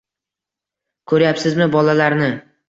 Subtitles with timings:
[1.11, 2.33] Ko`ryapsizmi bolalarni